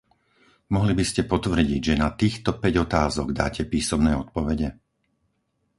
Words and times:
Mohli 0.75 0.93
by 0.99 1.05
ste 1.11 1.21
potvrdiť, 1.33 1.81
že 1.93 2.01
na 2.03 2.09
týchto 2.21 2.51
päť 2.61 2.73
otázok 2.89 3.27
dáte 3.39 3.63
písomné 3.73 4.11
odpovede? 4.21 4.67